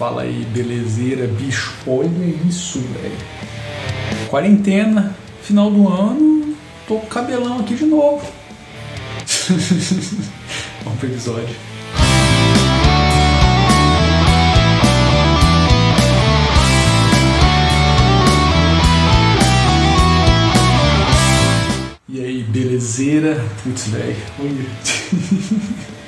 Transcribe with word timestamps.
Fala 0.00 0.22
aí, 0.22 0.46
belezeira, 0.46 1.26
bicho. 1.26 1.74
Olha 1.86 2.24
isso, 2.48 2.80
velho. 2.80 3.18
Quarentena, 4.30 5.14
final 5.42 5.70
do 5.70 5.86
ano, 5.86 6.56
tô 6.88 6.94
com 6.94 7.06
cabelão 7.06 7.60
aqui 7.60 7.74
de 7.74 7.84
novo. 7.84 8.26
Vamos 10.84 10.98
pro 10.98 11.06
episódio. 11.06 11.54
E 22.08 22.20
aí, 22.24 22.42
belezeira? 22.44 23.44
Putz, 23.62 23.88
velho. 23.88 24.16
Olha. 24.38 25.90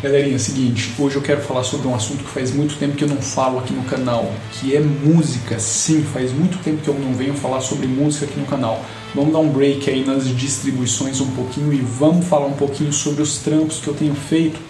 Galerinha, 0.00 0.36
é 0.36 0.38
seguinte, 0.38 0.94
hoje 0.96 1.16
eu 1.16 1.22
quero 1.22 1.40
falar 1.40 1.64
sobre 1.64 1.88
um 1.88 1.94
assunto 1.94 2.22
que 2.22 2.30
faz 2.30 2.52
muito 2.52 2.76
tempo 2.78 2.94
que 2.94 3.02
eu 3.02 3.08
não 3.08 3.20
falo 3.20 3.58
aqui 3.58 3.72
no 3.72 3.82
canal, 3.82 4.30
que 4.52 4.76
é 4.76 4.78
música. 4.78 5.58
Sim, 5.58 6.04
faz 6.04 6.32
muito 6.32 6.62
tempo 6.62 6.80
que 6.82 6.86
eu 6.86 6.94
não 6.94 7.14
venho 7.14 7.34
falar 7.34 7.60
sobre 7.60 7.88
música 7.88 8.24
aqui 8.24 8.38
no 8.38 8.46
canal. 8.46 8.80
Vamos 9.12 9.32
dar 9.32 9.40
um 9.40 9.48
break 9.48 9.90
aí 9.90 10.04
nas 10.04 10.28
distribuições 10.28 11.20
um 11.20 11.32
pouquinho 11.32 11.72
e 11.72 11.78
vamos 11.78 12.26
falar 12.28 12.46
um 12.46 12.52
pouquinho 12.52 12.92
sobre 12.92 13.22
os 13.22 13.38
trampos 13.38 13.80
que 13.80 13.88
eu 13.88 13.94
tenho 13.94 14.14
feito. 14.14 14.60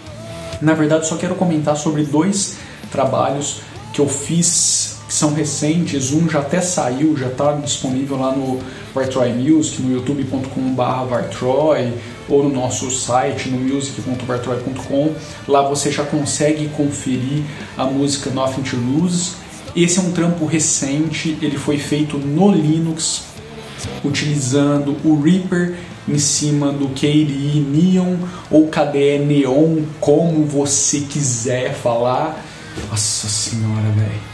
Na 0.63 0.73
verdade, 0.73 1.05
só 1.05 1.15
quero 1.15 1.35
comentar 1.35 1.77
sobre 1.77 2.01
dois 2.05 2.57
trabalhos 2.91 3.61
que 3.93 4.01
eu 4.01 4.09
fiz 4.09 4.97
que 5.07 5.13
são 5.13 5.35
recentes. 5.35 6.11
Um 6.11 6.27
já 6.27 6.39
até 6.39 6.59
saiu, 6.59 7.15
já 7.15 7.27
está 7.27 7.51
disponível 7.51 8.17
lá 8.17 8.35
no 8.35 8.59
Vartroy 8.95 9.31
Music, 9.33 9.79
no 9.79 9.93
youtube.com.br 9.93 11.05
Vartroy 11.07 11.93
ou 12.29 12.43
no 12.43 12.49
nosso 12.49 12.89
site, 12.91 13.49
no 13.49 13.59
music.vartroy.com. 13.59 15.13
Lá 15.47 15.61
você 15.67 15.91
já 15.91 16.03
consegue 16.03 16.67
conferir 16.69 17.43
a 17.77 17.85
música 17.85 18.29
Nothing 18.29 18.61
to 18.61 18.77
Lose. 18.77 19.31
Esse 19.75 19.99
é 19.99 20.01
um 20.01 20.11
trampo 20.11 20.45
recente, 20.45 21.37
ele 21.41 21.57
foi 21.57 21.77
feito 21.77 22.17
no 22.17 22.51
Linux, 22.51 23.23
utilizando 24.03 24.95
o 25.03 25.21
Reaper 25.21 25.75
em 26.07 26.17
cima 26.17 26.71
do 26.71 26.89
KDE 26.89 27.59
Neon 27.59 28.15
ou 28.49 28.67
KDE 28.67 29.19
Neon, 29.19 29.83
como 29.99 30.43
você 30.45 31.01
quiser 31.01 31.73
falar. 31.73 32.43
Nossa 32.89 33.27
senhora, 33.27 33.89
velho. 33.95 34.29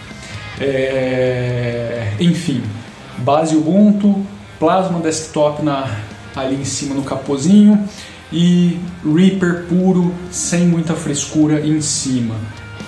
É... 0.61 2.13
Enfim, 2.19 2.63
base 3.17 3.55
Ubuntu, 3.55 4.25
Plasma 4.57 4.99
Desktop 4.99 5.61
na 5.63 5.99
ali 6.35 6.55
em 6.55 6.65
cima 6.65 6.95
no 6.95 7.03
capozinho 7.03 7.87
e 8.31 8.79
Reaper 9.03 9.65
puro, 9.67 10.13
sem 10.31 10.67
muita 10.67 10.93
frescura 10.93 11.65
em 11.65 11.79
cima. 11.81 12.35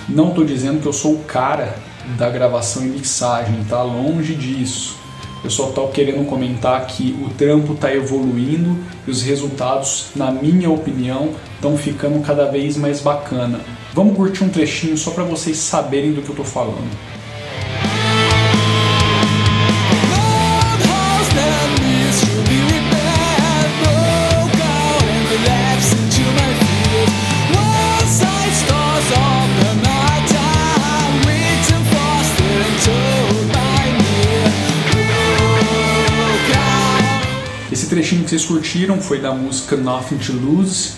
Não 0.09 0.29
estou 0.29 0.43
dizendo 0.43 0.81
que 0.81 0.87
eu 0.87 0.93
sou 0.93 1.13
o 1.13 1.23
cara 1.23 1.75
da 2.17 2.29
gravação 2.29 2.83
e 2.83 2.89
mixagem, 2.89 3.63
tá 3.65 3.81
longe 3.83 4.35
disso. 4.35 4.97
Eu 5.43 5.49
só 5.49 5.69
estou 5.69 5.87
querendo 5.89 6.25
comentar 6.25 6.85
que 6.87 7.15
o 7.23 7.29
trampo 7.29 7.73
está 7.73 7.93
evoluindo 7.93 8.77
e 9.05 9.11
os 9.11 9.21
resultados, 9.21 10.07
na 10.15 10.31
minha 10.31 10.69
opinião, 10.69 11.29
estão 11.55 11.77
ficando 11.77 12.19
cada 12.21 12.49
vez 12.49 12.75
mais 12.75 13.01
bacana. 13.01 13.61
Vamos 13.93 14.15
curtir 14.15 14.43
um 14.43 14.49
trechinho 14.49 14.97
só 14.97 15.11
para 15.11 15.23
vocês 15.23 15.57
saberem 15.57 16.11
do 16.11 16.21
que 16.21 16.29
eu 16.29 16.33
estou 16.33 16.45
falando. 16.45 16.89
Vocês 38.37 38.45
curtiram 38.45 39.01
foi 39.01 39.19
da 39.19 39.31
música 39.31 39.75
Nothing 39.75 40.17
to 40.17 40.33
Lose. 40.33 40.93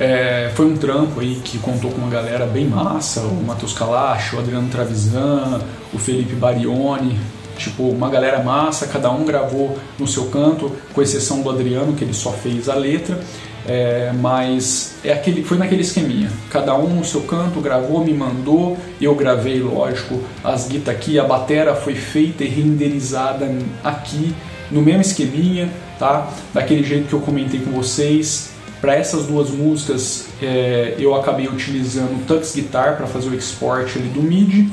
É, 0.00 0.50
foi 0.56 0.66
um 0.66 0.76
trampo 0.76 1.20
aí 1.20 1.36
que 1.44 1.56
contou 1.58 1.92
com 1.92 1.98
uma 1.98 2.10
galera 2.10 2.44
bem 2.44 2.66
massa, 2.66 3.20
o 3.20 3.44
Matheus 3.44 3.72
Kalash, 3.72 4.32
o 4.34 4.40
Adriano 4.40 4.68
Travisan, 4.68 5.60
o 5.92 5.98
Felipe 5.98 6.34
Barioni, 6.34 7.16
tipo, 7.56 7.84
uma 7.84 8.10
galera 8.10 8.42
massa, 8.42 8.88
cada 8.88 9.12
um 9.12 9.24
gravou 9.24 9.78
no 9.96 10.08
seu 10.08 10.24
canto, 10.24 10.72
com 10.92 11.00
exceção 11.00 11.42
do 11.42 11.50
Adriano, 11.50 11.92
que 11.92 12.02
ele 12.02 12.14
só 12.14 12.32
fez 12.32 12.68
a 12.68 12.74
letra, 12.74 13.20
é, 13.64 14.12
mas 14.18 14.96
é 15.04 15.12
aquele, 15.12 15.44
foi 15.44 15.58
naquele 15.58 15.82
esqueminha, 15.82 16.32
cada 16.50 16.74
um 16.74 16.96
no 16.96 17.04
seu 17.04 17.20
canto 17.20 17.60
gravou, 17.60 18.04
me 18.04 18.12
mandou, 18.12 18.76
eu 19.00 19.14
gravei, 19.14 19.60
lógico, 19.60 20.20
as 20.42 20.66
guitas 20.66 20.92
aqui, 20.92 21.16
a 21.16 21.24
batera 21.24 21.76
foi 21.76 21.94
feita 21.94 22.42
e 22.42 22.48
renderizada 22.48 23.48
aqui, 23.84 24.34
no 24.72 24.82
mesmo 24.82 25.02
esqueminha, 25.02 25.70
tá? 25.98 26.28
Daquele 26.52 26.82
jeito 26.82 27.08
que 27.08 27.12
eu 27.12 27.20
comentei 27.20 27.60
com 27.60 27.70
vocês. 27.70 28.50
Para 28.80 28.96
essas 28.96 29.26
duas 29.26 29.50
músicas 29.50 30.26
é, 30.42 30.96
eu 30.98 31.14
acabei 31.14 31.46
utilizando 31.46 32.16
o 32.16 32.24
Tux 32.26 32.52
Guitar 32.54 32.96
para 32.96 33.06
fazer 33.06 33.28
o 33.28 33.34
export 33.34 33.96
ali 33.96 34.08
do 34.08 34.20
MIDI. 34.20 34.68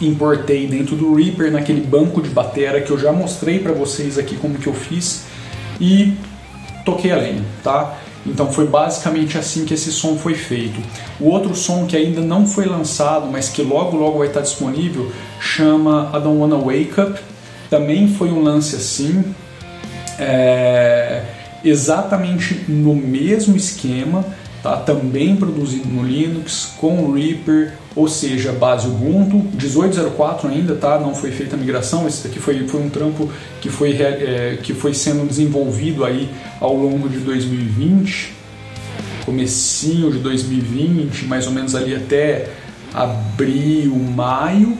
Importei 0.00 0.66
dentro 0.66 0.96
do 0.96 1.14
Reaper 1.14 1.52
naquele 1.52 1.82
banco 1.82 2.22
de 2.22 2.30
batera 2.30 2.80
que 2.80 2.90
eu 2.90 2.98
já 2.98 3.12
mostrei 3.12 3.58
para 3.58 3.72
vocês 3.72 4.18
aqui 4.18 4.36
como 4.36 4.54
que 4.54 4.66
eu 4.66 4.72
fiz 4.72 5.24
e 5.80 6.14
toquei 6.84 7.12
a 7.12 7.16
lenha, 7.16 7.44
tá? 7.62 7.98
Então 8.26 8.50
foi 8.50 8.66
basicamente 8.66 9.36
assim 9.36 9.64
que 9.64 9.74
esse 9.74 9.92
som 9.92 10.16
foi 10.16 10.34
feito. 10.34 10.80
O 11.20 11.28
outro 11.28 11.54
som 11.54 11.86
que 11.86 11.96
ainda 11.96 12.20
não 12.20 12.46
foi 12.46 12.64
lançado, 12.64 13.28
mas 13.30 13.48
que 13.48 13.62
logo 13.62 13.96
logo 13.96 14.18
vai 14.18 14.28
estar 14.28 14.40
disponível, 14.40 15.12
chama 15.38 16.10
I 16.14 16.20
Don't 16.20 16.38
Wanna 16.38 16.56
Wake 16.56 16.98
Up. 16.98 17.20
Também 17.74 18.06
foi 18.06 18.30
um 18.30 18.40
lance 18.40 18.76
assim, 18.76 19.24
é, 20.16 21.24
exatamente 21.64 22.66
no 22.68 22.94
mesmo 22.94 23.56
esquema, 23.56 24.24
tá? 24.62 24.76
também 24.76 25.34
produzido 25.34 25.88
no 25.88 26.04
Linux, 26.04 26.72
com 26.78 27.10
Reaper, 27.10 27.72
ou 27.96 28.06
seja, 28.06 28.52
base 28.52 28.86
Ubuntu, 28.86 29.38
18.04 29.58 30.48
ainda, 30.48 30.76
tá? 30.76 31.00
não 31.00 31.16
foi 31.16 31.32
feita 31.32 31.56
a 31.56 31.58
migração, 31.58 32.06
esse 32.06 32.28
aqui 32.28 32.38
foi, 32.38 32.64
foi 32.68 32.80
um 32.80 32.88
trampo 32.88 33.28
que 33.60 33.68
foi, 33.68 34.00
é, 34.00 34.56
que 34.62 34.72
foi 34.72 34.94
sendo 34.94 35.26
desenvolvido 35.26 36.04
aí 36.04 36.30
ao 36.60 36.76
longo 36.76 37.08
de 37.08 37.18
2020, 37.18 38.34
comecinho 39.24 40.12
de 40.12 40.18
2020, 40.20 41.24
mais 41.24 41.48
ou 41.48 41.52
menos 41.52 41.74
ali 41.74 41.92
até 41.92 42.50
abril, 42.94 43.96
maio, 43.96 44.78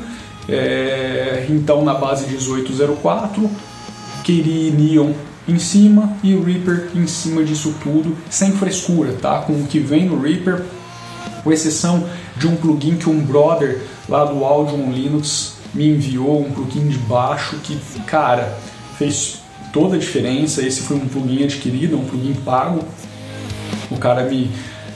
é, 0.49 1.47
então 1.49 1.85
na 1.85 1.95
base 1.95 2.27
1804, 2.27 3.51
Kiri 4.23 4.71
Neon 4.71 5.13
em 5.47 5.59
cima 5.59 6.17
e 6.23 6.35
o 6.35 6.43
Reaper 6.43 6.91
em 6.95 7.07
cima 7.07 7.45
disso 7.45 7.75
tudo, 7.83 8.17
sem 8.31 8.53
frescura, 8.53 9.13
tá? 9.21 9.41
Com 9.41 9.53
o 9.53 9.67
que 9.67 9.79
vem 9.79 10.07
no 10.07 10.21
Reaper, 10.21 10.65
com 11.43 11.53
exceção 11.53 12.09
de 12.37 12.49
um 12.49 12.57
plugin 12.57 12.97
que 12.97 13.09
um 13.09 13.21
brother 13.21 13.83
lá 14.09 14.25
do 14.25 14.45
Audion 14.45 14.91
Linux 14.91 15.55
me 15.75 15.89
enviou, 15.89 16.41
um 16.41 16.51
plugin 16.51 16.89
de 16.89 16.99
baixo 16.99 17.57
que, 17.63 17.79
cara, 18.07 18.57
fez 18.97 19.43
toda 19.73 19.97
a 19.97 19.99
diferença. 19.99 20.63
Esse 20.63 20.83
foi 20.83 20.97
um 20.97 21.07
plugin 21.07 21.45
adquirido, 21.45 21.99
um 21.99 22.05
plugin 22.05 22.35
pago. 22.35 22.81
O 23.91 23.99
cara 23.99 24.25
me, 24.25 24.51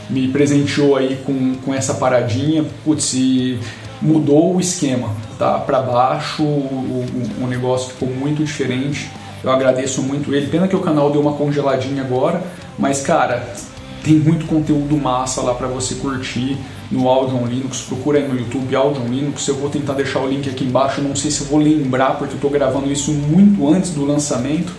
me 0.09 0.29
presenteou 0.29 0.97
aí 0.97 1.21
com, 1.25 1.57
com 1.57 1.75
essa 1.75 1.95
paradinha, 1.95 2.65
putz, 2.85 3.13
e 3.15 3.59
mudou 4.01 4.57
o 4.57 4.61
esquema, 4.61 5.11
tá? 5.39 5.59
Para 5.59 5.83
baixo, 5.83 6.43
o, 6.43 7.05
o, 7.43 7.47
negócio 7.47 7.91
ficou 7.91 8.09
muito 8.09 8.45
diferente 8.45 9.11
eu 9.43 9.51
agradeço 9.51 10.03
muito 10.03 10.35
ele. 10.35 10.49
Pena 10.49 10.67
que 10.67 10.75
o 10.75 10.81
canal 10.81 11.11
deu 11.11 11.21
uma 11.21 11.33
congeladinha 11.33 12.03
agora, 12.03 12.43
mas 12.79 13.01
cara, 13.01 13.55
tem 14.03 14.15
muito 14.15 14.47
conteúdo 14.47 14.97
massa 14.97 15.41
lá 15.43 15.55
para 15.55 15.67
você 15.67 15.95
curtir 15.97 16.57
no 16.91 17.09
Audion 17.09 17.47
Linux. 17.47 17.83
Procura 17.83 18.19
aí 18.19 18.27
no 18.27 18.37
YouTube 18.37 18.75
Audion 18.75 19.07
Linux. 19.07 19.47
Eu 19.47 19.57
vou 19.57 19.71
tentar 19.71 19.95
deixar 19.95 20.21
o 20.21 20.29
link 20.29 20.49
aqui 20.49 20.65
embaixo. 20.65 21.01
Não 21.01 21.15
sei 21.15 21.31
se 21.31 21.43
eu 21.43 21.47
vou 21.47 21.59
lembrar 21.59 22.17
porque 22.19 22.33
eu 22.33 22.37
estou 22.37 22.51
gravando 22.51 22.91
isso 22.91 23.13
muito 23.13 23.69
antes 23.69 23.91
do 23.91 24.05
lançamento 24.05 24.73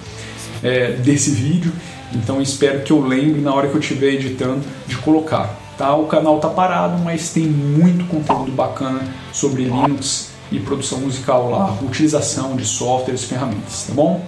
é, 0.61 0.91
desse 0.93 1.31
vídeo. 1.31 1.71
Então 2.13 2.41
espero 2.41 2.81
que 2.81 2.91
eu 2.91 3.01
lembre 3.01 3.39
na 3.39 3.53
hora 3.53 3.67
que 3.67 3.75
eu 3.75 3.79
estiver 3.79 4.13
editando 4.13 4.61
de 4.87 4.97
colocar. 4.97 5.58
Tá? 5.79 5.95
O 5.95 6.07
canal 6.07 6.41
tá 6.41 6.49
parado, 6.49 7.01
mas 7.01 7.29
tem 7.29 7.45
muito 7.45 8.05
conteúdo 8.07 8.51
bacana 8.51 8.99
sobre 9.31 9.63
Linux 9.63 10.29
e 10.51 10.59
produção 10.59 10.99
musical 10.99 11.49
lá, 11.49 11.73
utilização 11.81 12.57
de 12.57 12.65
softwares 12.65 13.23
e 13.23 13.27
ferramentas, 13.27 13.85
tá 13.87 13.93
bom? 13.93 14.21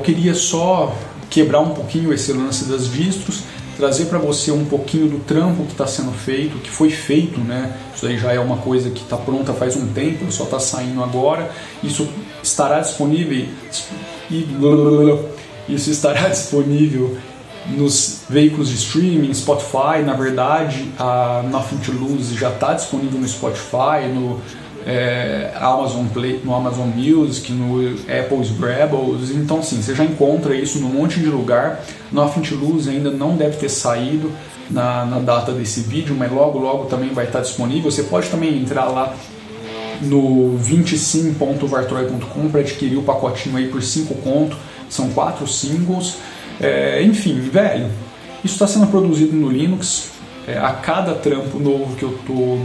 Eu 0.00 0.02
queria 0.02 0.34
só 0.34 0.94
quebrar 1.28 1.60
um 1.60 1.74
pouquinho 1.74 2.12
esse 2.12 2.32
lance 2.32 2.64
das 2.64 2.90
distros, 2.90 3.42
trazer 3.76 4.06
para 4.06 4.18
você 4.18 4.50
um 4.50 4.64
pouquinho 4.64 5.08
do 5.08 5.18
trampo 5.20 5.64
que 5.64 5.72
está 5.72 5.86
sendo 5.86 6.12
feito, 6.12 6.58
que 6.58 6.70
foi 6.70 6.90
feito, 6.90 7.38
né? 7.40 7.76
Isso 7.94 8.06
aí 8.06 8.18
já 8.18 8.32
é 8.32 8.40
uma 8.40 8.56
coisa 8.56 8.90
que 8.90 9.02
está 9.02 9.16
pronta 9.16 9.52
faz 9.52 9.76
um 9.76 9.86
tempo, 9.88 10.30
só 10.32 10.44
está 10.44 10.58
saindo 10.58 11.02
agora. 11.04 11.50
Isso 11.82 12.08
estará 12.42 12.80
disponível 12.80 13.46
isso 15.68 15.90
estará 15.90 16.28
disponível 16.30 17.16
nos 17.68 18.22
veículos 18.28 18.70
de 18.70 18.76
streaming, 18.76 19.32
Spotify, 19.34 20.02
na 20.04 20.14
verdade, 20.14 20.90
a 20.98 21.42
Nothing 21.48 21.76
to 21.76 21.92
Lose 21.92 22.34
já 22.34 22.48
está 22.48 22.72
disponível 22.72 23.20
no 23.20 23.28
Spotify, 23.28 24.08
no 24.12 24.40
é, 24.86 25.52
Amazon 25.56 26.06
Play, 26.06 26.40
no 26.44 26.54
Amazon 26.54 26.88
Music, 26.88 27.52
no 27.52 27.80
Apple's 28.08 28.50
Rebels, 28.50 29.30
então 29.30 29.62
sim, 29.62 29.82
você 29.82 29.94
já 29.94 30.04
encontra 30.04 30.54
isso 30.54 30.78
num 30.80 30.88
monte 30.88 31.20
de 31.20 31.26
lugar. 31.26 31.82
Nothing 32.10 32.42
to 32.42 32.54
Lose 32.54 32.88
ainda 32.88 33.10
não 33.10 33.36
deve 33.36 33.56
ter 33.56 33.68
saído 33.68 34.32
na, 34.70 35.04
na 35.04 35.18
data 35.18 35.52
desse 35.52 35.80
vídeo, 35.80 36.14
mas 36.16 36.32
logo 36.32 36.58
logo 36.58 36.86
também 36.86 37.10
vai 37.10 37.26
estar 37.26 37.40
disponível. 37.40 37.90
Você 37.90 38.04
pode 38.04 38.28
também 38.28 38.58
entrar 38.58 38.86
lá 38.86 39.14
no 40.00 40.58
25.vartroy.com 40.58 42.48
para 42.48 42.60
adquirir 42.60 42.96
o 42.96 43.02
pacotinho 43.02 43.56
aí 43.56 43.68
por 43.68 43.82
5 43.82 44.14
conto, 44.16 44.56
são 44.88 45.10
quatro 45.10 45.46
singles. 45.46 46.16
É, 46.60 47.02
enfim, 47.02 47.38
velho, 47.40 47.90
isso 48.44 48.54
está 48.54 48.66
sendo 48.66 48.86
produzido 48.86 49.36
no 49.36 49.50
Linux. 49.50 50.08
É, 50.48 50.56
a 50.58 50.72
cada 50.72 51.14
trampo 51.14 51.58
novo 51.58 51.94
que 51.96 52.02
eu 52.02 52.16
estou 52.16 52.58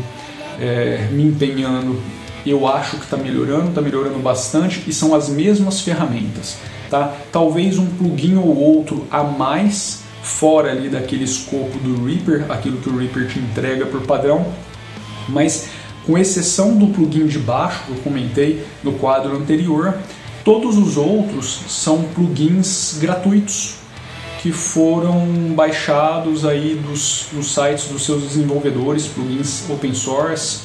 é, 0.59 1.07
me 1.11 1.23
empenhando, 1.23 2.01
eu 2.45 2.67
acho 2.67 2.97
que 2.97 3.03
está 3.03 3.17
melhorando, 3.17 3.69
está 3.69 3.81
melhorando 3.81 4.19
bastante 4.19 4.83
e 4.87 4.93
são 4.93 5.15
as 5.15 5.29
mesmas 5.29 5.81
ferramentas. 5.81 6.57
Tá? 6.89 7.13
Talvez 7.31 7.77
um 7.77 7.87
plugin 7.87 8.35
ou 8.35 8.55
outro 8.55 9.07
a 9.09 9.23
mais 9.23 10.03
fora 10.21 10.71
ali 10.71 10.89
daquele 10.89 11.23
escopo 11.23 11.77
do 11.79 12.05
Reaper, 12.05 12.51
aquilo 12.51 12.77
que 12.77 12.89
o 12.89 12.97
Reaper 12.97 13.27
te 13.27 13.39
entrega 13.39 13.85
por 13.85 14.01
padrão, 14.01 14.45
mas 15.29 15.69
com 16.05 16.17
exceção 16.17 16.75
do 16.75 16.87
plugin 16.87 17.27
de 17.27 17.39
baixo 17.39 17.83
que 17.85 17.91
eu 17.91 17.97
comentei 17.97 18.63
no 18.83 18.93
quadro 18.93 19.35
anterior, 19.35 19.95
todos 20.43 20.77
os 20.77 20.97
outros 20.97 21.61
são 21.67 22.03
plugins 22.03 22.97
gratuitos 22.99 23.84
que 24.45 24.51
foram 24.51 25.25
baixados 25.55 26.45
aí 26.45 26.75
dos, 26.75 27.29
dos 27.33 27.51
sites 27.51 27.87
dos 27.87 28.05
seus 28.05 28.21
desenvolvedores, 28.21 29.07
plugins 29.07 29.67
open 29.67 29.91
source. 29.95 30.59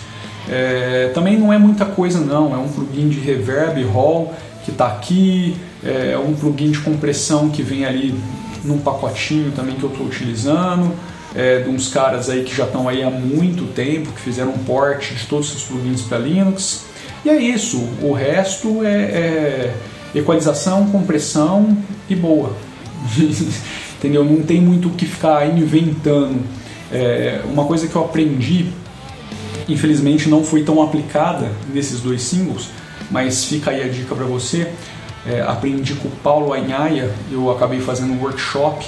É, 0.46 1.10
também 1.14 1.38
não 1.38 1.50
é 1.50 1.56
muita 1.56 1.86
coisa 1.86 2.20
não, 2.20 2.54
é 2.54 2.58
um 2.58 2.68
plugin 2.68 3.08
de 3.08 3.18
reverb, 3.18 3.82
hall 3.84 4.34
que 4.66 4.70
está 4.70 4.86
aqui, 4.86 5.56
é 5.82 6.18
um 6.18 6.34
plugin 6.34 6.70
de 6.70 6.78
compressão 6.80 7.48
que 7.48 7.62
vem 7.62 7.86
ali 7.86 8.14
num 8.62 8.76
pacotinho 8.76 9.50
também 9.52 9.74
que 9.76 9.82
eu 9.82 9.88
estou 9.88 10.06
utilizando, 10.06 10.92
é, 11.34 11.60
de 11.60 11.70
uns 11.70 11.88
caras 11.88 12.28
aí 12.28 12.44
que 12.44 12.54
já 12.54 12.66
estão 12.66 12.86
aí 12.86 13.02
há 13.02 13.08
muito 13.08 13.64
tempo, 13.72 14.12
que 14.12 14.20
fizeram 14.20 14.50
um 14.50 14.58
port 14.58 15.10
de 15.10 15.24
todos 15.24 15.54
os 15.54 15.62
plugins 15.62 16.02
para 16.02 16.18
Linux. 16.18 16.84
E 17.24 17.30
é 17.30 17.40
isso, 17.40 17.78
o 18.02 18.12
resto 18.12 18.84
é, 18.84 18.92
é 18.92 19.74
equalização, 20.14 20.84
compressão 20.90 21.78
e 22.10 22.14
boa. 22.14 22.54
Entendeu? 23.98 24.24
Não 24.24 24.42
tem 24.42 24.60
muito 24.60 24.88
o 24.88 24.92
que 24.92 25.06
ficar 25.06 25.46
inventando. 25.48 26.40
É, 26.92 27.40
uma 27.44 27.64
coisa 27.64 27.86
que 27.86 27.94
eu 27.94 28.04
aprendi, 28.04 28.66
infelizmente 29.68 30.28
não 30.28 30.42
foi 30.42 30.62
tão 30.62 30.82
aplicada 30.82 31.50
nesses 31.72 32.00
dois 32.00 32.22
singles, 32.22 32.70
mas 33.10 33.44
fica 33.44 33.70
aí 33.70 33.82
a 33.82 33.88
dica 33.88 34.14
para 34.14 34.24
você. 34.24 34.72
É, 35.26 35.42
aprendi 35.42 35.94
com 35.94 36.08
o 36.08 36.10
Paulo 36.22 36.54
Anhaia, 36.54 37.10
eu 37.30 37.50
acabei 37.50 37.80
fazendo 37.80 38.14
um 38.14 38.22
workshop 38.22 38.86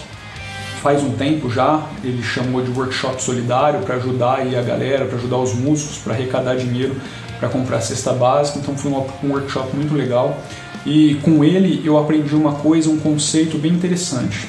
faz 0.82 1.00
um 1.00 1.12
tempo 1.12 1.48
já, 1.48 1.86
ele 2.02 2.20
chamou 2.24 2.60
de 2.60 2.68
workshop 2.72 3.22
solidário 3.22 3.80
para 3.82 3.94
ajudar 3.94 4.38
aí 4.38 4.56
a 4.56 4.62
galera, 4.62 5.04
para 5.04 5.16
ajudar 5.16 5.36
os 5.36 5.54
músicos, 5.54 5.98
para 5.98 6.12
arrecadar 6.12 6.56
dinheiro 6.56 6.96
para 7.38 7.48
comprar 7.48 7.80
cesta 7.80 8.12
básica, 8.12 8.58
então 8.60 8.76
foi 8.76 8.90
um 8.90 9.32
workshop 9.32 9.74
muito 9.76 9.94
legal. 9.94 10.40
E 10.84 11.14
com 11.22 11.44
ele 11.44 11.80
eu 11.84 11.98
aprendi 11.98 12.34
uma 12.34 12.54
coisa, 12.54 12.90
um 12.90 12.98
conceito 12.98 13.56
bem 13.58 13.72
interessante. 13.72 14.48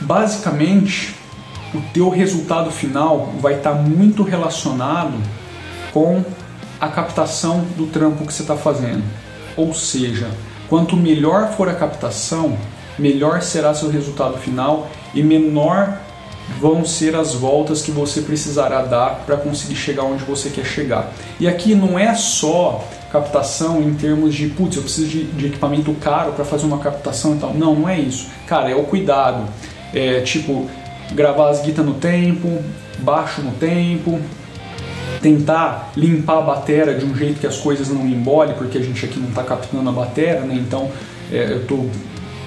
Basicamente, 0.00 1.14
o 1.74 1.80
teu 1.92 2.08
resultado 2.08 2.70
final 2.70 3.32
vai 3.40 3.54
estar 3.54 3.74
muito 3.74 4.22
relacionado 4.22 5.14
com 5.92 6.24
a 6.80 6.88
captação 6.88 7.64
do 7.76 7.86
trampo 7.86 8.26
que 8.26 8.32
você 8.32 8.42
está 8.42 8.56
fazendo. 8.56 9.02
Ou 9.56 9.74
seja, 9.74 10.28
quanto 10.68 10.96
melhor 10.96 11.52
for 11.56 11.68
a 11.68 11.74
captação, 11.74 12.56
melhor 12.98 13.42
será 13.42 13.74
seu 13.74 13.90
resultado 13.90 14.38
final 14.38 14.88
e 15.14 15.22
menor 15.22 15.98
vão 16.60 16.84
ser 16.84 17.14
as 17.14 17.34
voltas 17.34 17.82
que 17.82 17.90
você 17.90 18.22
precisará 18.22 18.82
dar 18.82 19.24
para 19.26 19.36
conseguir 19.36 19.76
chegar 19.76 20.04
onde 20.04 20.24
você 20.24 20.48
quer 20.48 20.64
chegar. 20.64 21.12
E 21.38 21.46
aqui 21.46 21.74
não 21.74 21.98
é 21.98 22.14
só 22.14 22.82
captação 23.10 23.82
em 23.82 23.94
termos 23.94 24.34
de, 24.34 24.48
putz, 24.48 24.76
eu 24.76 24.82
preciso 24.82 25.08
de, 25.08 25.24
de 25.24 25.46
equipamento 25.46 25.92
caro 25.94 26.32
para 26.32 26.44
fazer 26.44 26.66
uma 26.66 26.78
captação 26.78 27.36
e 27.36 27.38
tal. 27.38 27.54
Não, 27.54 27.74
não 27.74 27.88
é 27.88 27.98
isso. 27.98 28.28
Cara, 28.46 28.70
é 28.70 28.74
o 28.74 28.84
cuidado. 28.84 29.48
É 29.94 30.20
tipo, 30.20 30.68
gravar 31.12 31.50
as 31.50 31.62
guitas 31.62 31.84
no 31.84 31.94
tempo, 31.94 32.62
baixo 32.98 33.40
no 33.40 33.52
tempo, 33.52 34.20
tentar 35.20 35.92
limpar 35.96 36.38
a 36.38 36.42
bateria 36.42 36.94
de 36.94 37.04
um 37.04 37.14
jeito 37.14 37.40
que 37.40 37.46
as 37.46 37.56
coisas 37.56 37.88
não 37.88 38.06
embolem, 38.06 38.54
porque 38.54 38.78
a 38.78 38.82
gente 38.82 39.04
aqui 39.04 39.18
não 39.18 39.28
está 39.28 39.42
captando 39.42 39.88
a 39.88 39.92
bateria, 39.92 40.40
né? 40.40 40.54
Então 40.54 40.90
é, 41.32 41.52
eu 41.52 41.62
estou 41.62 41.90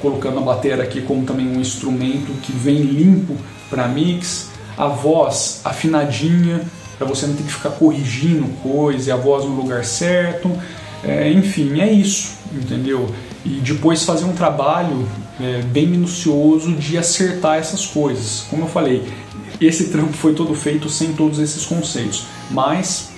colocando 0.02 0.40
a 0.40 0.42
bateria 0.42 0.84
aqui 0.84 1.02
como 1.02 1.26
também 1.26 1.48
um 1.48 1.60
instrumento 1.60 2.32
que 2.42 2.52
vem 2.52 2.78
limpo 2.78 3.36
para 3.70 3.88
mix, 3.88 4.50
a 4.78 4.88
voz 4.88 5.62
afinadinha, 5.64 6.62
para 7.02 7.10
você 7.10 7.26
não 7.26 7.34
ter 7.34 7.42
que 7.42 7.52
ficar 7.52 7.72
corrigindo 7.72 8.48
coisa, 8.62 9.10
e 9.10 9.12
a 9.12 9.16
voz 9.16 9.44
no 9.44 9.56
lugar 9.56 9.84
certo. 9.84 10.56
É, 11.04 11.32
enfim, 11.32 11.82
é 11.82 11.92
isso, 11.92 12.34
entendeu? 12.54 13.10
E 13.44 13.60
depois 13.60 14.04
fazer 14.04 14.24
um 14.26 14.34
trabalho 14.34 15.08
é, 15.40 15.64
bem 15.64 15.88
minucioso 15.88 16.74
de 16.76 17.00
acertar 17.00 17.58
essas 17.58 17.88
coisas. 17.88 18.46
Como 18.52 18.66
eu 18.66 18.68
falei, 18.68 19.12
esse 19.60 19.86
trampo 19.86 20.14
foi 20.14 20.36
todo 20.36 20.54
feito 20.54 20.90
sem 20.90 21.14
todos 21.14 21.40
esses 21.40 21.66
conceitos, 21.66 22.28
mas 22.52 23.10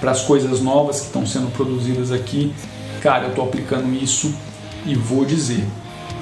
para 0.00 0.10
as 0.10 0.22
coisas 0.22 0.62
novas 0.62 1.00
que 1.00 1.06
estão 1.08 1.26
sendo 1.26 1.52
produzidas 1.52 2.10
aqui, 2.10 2.54
cara, 3.02 3.24
eu 3.24 3.30
estou 3.30 3.44
aplicando 3.44 3.94
isso 3.94 4.34
e 4.86 4.94
vou 4.94 5.26
dizer, 5.26 5.62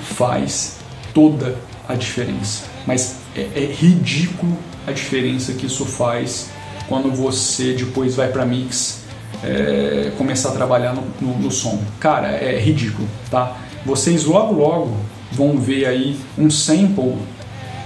faz 0.03 0.79
toda 1.15 1.57
a 1.89 1.95
diferença. 1.95 2.65
Mas 2.85 3.19
é, 3.37 3.43
é 3.55 3.73
ridículo 3.73 4.59
a 4.87 4.93
diferença 4.93 5.53
que 5.53 5.67
isso 5.67 5.85
faz 5.85 6.51
quando 6.89 7.11
você 7.11 7.73
depois 7.73 8.17
vai 8.17 8.29
para 8.29 8.45
mix 8.45 9.05
é, 9.43 10.13
começar 10.19 10.51
a 10.51 10.53
trabalhar 10.53 10.95
no, 10.95 11.05
no, 11.21 11.39
no, 11.39 11.51
som. 11.51 11.81
Cara, 11.99 12.29
é 12.29 12.59
ridículo, 12.59 13.09
tá? 13.31 13.57
Vocês 13.85 14.25
logo 14.25 14.55
logo 14.55 14.97
vão 15.33 15.59
ver 15.59 15.87
aí 15.87 16.19
um 16.37 16.51
sample 16.51 17.17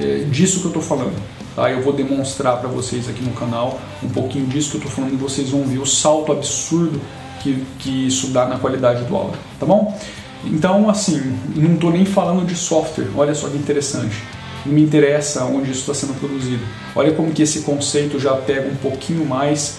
é, 0.00 0.24
disso 0.30 0.60
que 0.60 0.64
eu 0.64 0.70
estou 0.70 0.82
falando. 0.82 1.14
Tá? 1.54 1.70
Eu 1.70 1.82
vou 1.82 1.92
demonstrar 1.92 2.58
para 2.58 2.68
vocês 2.68 3.08
aqui 3.08 3.22
no 3.22 3.32
canal 3.32 3.78
um 4.02 4.08
pouquinho 4.08 4.46
disso 4.46 4.70
que 4.70 4.76
eu 4.76 4.80
estou 4.80 4.92
falando 4.92 5.12
e 5.12 5.16
vocês 5.16 5.50
vão 5.50 5.62
ver 5.62 5.78
o 5.78 5.86
salto 5.86 6.32
absurdo 6.32 7.00
que, 7.42 7.64
que 7.78 8.06
isso 8.06 8.28
dá 8.28 8.46
na 8.46 8.58
qualidade 8.58 9.04
do 9.04 9.14
áudio, 9.14 9.38
tá 9.60 9.66
bom? 9.66 9.96
Então, 10.44 10.90
assim, 10.90 11.38
não 11.54 11.74
estou 11.74 11.92
nem 11.92 12.04
falando 12.04 12.44
de 12.44 12.56
software, 12.56 13.08
olha 13.16 13.34
só 13.34 13.48
que 13.48 13.56
interessante 13.56 14.16
me 14.64 14.82
interessa 14.82 15.44
onde 15.44 15.70
isso 15.70 15.80
está 15.80 15.94
sendo 15.94 16.18
produzido. 16.18 16.62
Olha 16.94 17.12
como 17.12 17.32
que 17.32 17.42
esse 17.42 17.60
conceito 17.60 18.18
já 18.18 18.34
pega 18.34 18.68
um 18.68 18.76
pouquinho 18.76 19.24
mais 19.24 19.78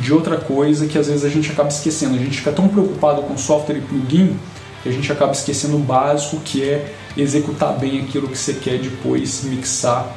de 0.00 0.12
outra 0.12 0.36
coisa 0.36 0.86
que 0.86 0.98
às 0.98 1.06
vezes 1.06 1.24
a 1.24 1.28
gente 1.28 1.50
acaba 1.50 1.68
esquecendo. 1.68 2.14
A 2.14 2.18
gente 2.18 2.38
fica 2.38 2.52
tão 2.52 2.68
preocupado 2.68 3.22
com 3.22 3.36
software 3.36 3.76
e 3.76 3.80
plugin 3.80 4.36
que 4.82 4.88
a 4.88 4.92
gente 4.92 5.10
acaba 5.10 5.32
esquecendo 5.32 5.76
o 5.76 5.80
básico 5.80 6.40
que 6.44 6.62
é 6.62 6.94
executar 7.16 7.78
bem 7.78 8.00
aquilo 8.00 8.28
que 8.28 8.36
você 8.36 8.52
quer 8.52 8.78
depois 8.78 9.42
mixar 9.44 10.14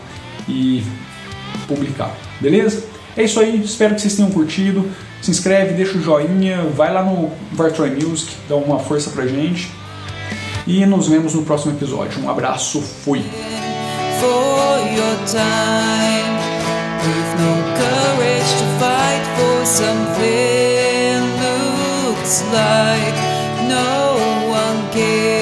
e 0.48 0.84
publicar. 1.68 2.16
Beleza? 2.40 2.84
É 3.16 3.24
isso 3.24 3.40
aí, 3.40 3.62
espero 3.62 3.96
que 3.96 4.02
vocês 4.02 4.16
tenham 4.16 4.32
curtido. 4.32 4.90
Se 5.22 5.32
inscreve, 5.32 5.74
deixa 5.74 5.98
o 5.98 6.02
joinha, 6.02 6.64
vai 6.76 6.94
lá 6.94 7.04
no 7.04 7.32
Vartroy 7.52 7.90
Music, 7.90 8.32
dá 8.48 8.56
uma 8.56 8.80
força 8.80 9.10
pra 9.10 9.28
gente. 9.28 9.70
E 10.66 10.86
nos 10.86 11.08
vemos 11.08 11.34
no 11.34 11.44
próximo 11.44 11.74
episódio. 11.74 12.22
Um 12.22 12.30
abraço, 12.30 12.82
fui! 12.82 13.24
For 14.22 14.68
your 14.98 15.16
time. 15.26 16.32
With 17.06 17.32
no 17.44 17.54
courage 17.82 18.52
to 18.60 18.68
fight 18.82 19.26
for 19.38 19.66
something 19.66 21.22
Looks 21.42 22.44
like 22.52 23.16
no 23.68 24.20
one 24.50 24.92
cares 24.92 25.39